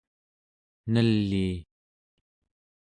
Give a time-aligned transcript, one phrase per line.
[0.95, 1.51] nelii